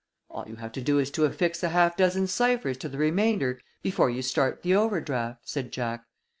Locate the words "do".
0.81-0.97